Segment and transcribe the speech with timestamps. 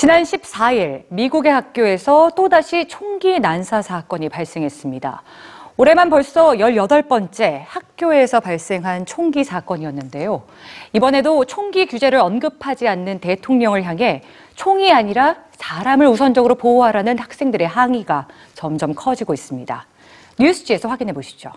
[0.00, 5.22] 지난 14일 미국의 학교에서 또다시 총기 난사 사건이 발생했습니다.
[5.76, 10.44] 올해만 벌써 18번째 학교에서 발생한 총기 사건이었는데요.
[10.94, 14.22] 이번에도 총기 규제를 언급하지 않는 대통령을 향해
[14.54, 19.86] 총이 아니라 사람을 우선적으로 보호하라는 학생들의 항의가 점점 커지고 있습니다.
[20.38, 21.52] 뉴스지에서 확인해 보시죠.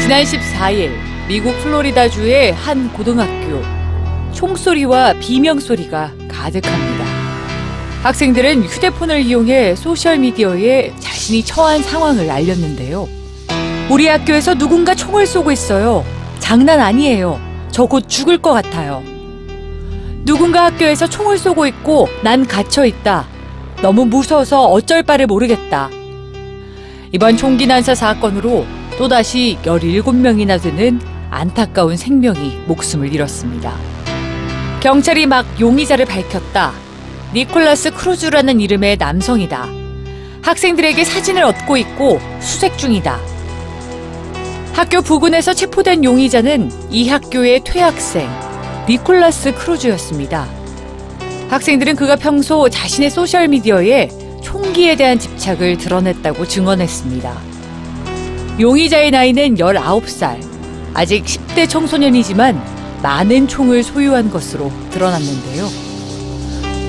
[0.00, 0.92] 지난 14일
[1.26, 3.83] 미국 플로리다주의 한 고등학교
[4.34, 7.04] 총소리와 비명소리가 가득합니다.
[8.02, 13.08] 학생들은 휴대폰을 이용해 소셜미디어에 자신이 처한 상황을 알렸는데요.
[13.88, 16.04] 우리 학교에서 누군가 총을 쏘고 있어요.
[16.38, 17.40] 장난 아니에요.
[17.70, 19.02] 저 곧 죽을 것 같아요.
[20.24, 23.26] 누군가 학교에서 총을 쏘고 있고 난 갇혀 있다.
[23.82, 25.90] 너무 무서워서 어쩔 바를 모르겠다.
[27.12, 28.66] 이번 총기 난사 사건으로
[28.98, 33.72] 또다시 17명이나 되는 안타까운 생명이 목숨을 잃었습니다.
[34.84, 36.74] 경찰이 막 용의자를 밝혔다.
[37.32, 39.66] 니콜라스 크루즈라는 이름의 남성이다.
[40.42, 43.18] 학생들에게 사진을 얻고 있고 수색 중이다.
[44.74, 48.28] 학교 부근에서 체포된 용의자는 이 학교의 퇴학생
[48.86, 50.46] 니콜라스 크루즈였습니다.
[51.48, 54.10] 학생들은 그가 평소 자신의 소셜미디어에
[54.42, 57.34] 총기에 대한 집착을 드러냈다고 증언했습니다.
[58.60, 60.46] 용의자의 나이는 19살.
[60.92, 65.68] 아직 10대 청소년이지만 많은 총을 소유한 것으로 드러났는데요.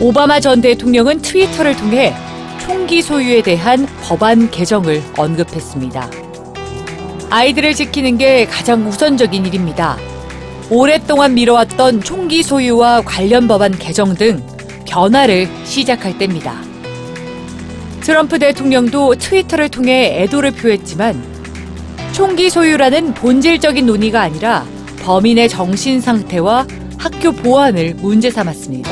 [0.00, 2.12] 오바마 전 대통령은 트위터를 통해
[2.58, 6.10] 총기 소유에 대한 법안 개정을 언급했습니다.
[7.30, 9.98] 아이들을 지키는 게 가장 우선적인 일입니다.
[10.68, 14.44] 오랫동안 미뤄왔던 총기 소유와 관련 법안 개정 등
[14.88, 16.56] 변화를 시작할 때입니다.
[18.00, 21.22] 트럼프 대통령도 트위터를 통해 애도를 표했지만
[22.10, 24.66] 총기 소유라는 본질적인 논의가 아니라
[25.02, 26.66] 범인의 정신 상태와
[26.98, 28.90] 학교 보안을 문제 삼았습니다.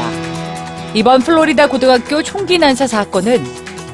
[0.94, 3.44] 이번 플로리다 고등학교 총기 난사 사건은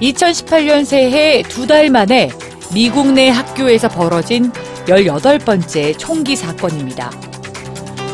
[0.01, 2.31] 2018년 새해 두 달 만에
[2.73, 4.53] 미국 내 학교에서 벌어진
[4.87, 7.11] 18번째 총기 사건입니다.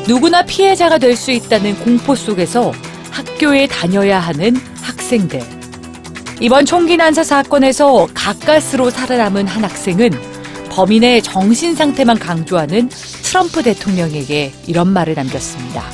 [0.07, 2.73] 누구나 피해자가 될 수 있다는 공포 속에서
[3.11, 5.41] 학교에 다녀야 하는 학생들.
[6.41, 10.11] 이번 총기 난사 사건에서 가까스로 살아남은 한 학생은
[10.71, 12.89] 범인의 정신 상태만 강조하는
[13.23, 15.85] 트럼프 대통령에게 이런 말을 남겼습니다.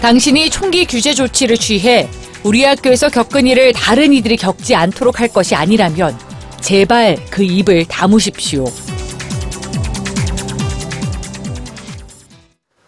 [0.00, 2.08] 당신이 총기 규제 조치를 취해
[2.42, 6.18] 우리 학교에서 겪은 일을 다른 이들이 겪지 않도록 할 것이 아니라면
[6.60, 8.64] 제발 그 입을 다무십시오.